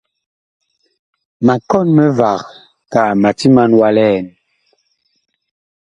[1.45, 4.25] Ma kɔn mivag akaa ma timan wa li ɛn.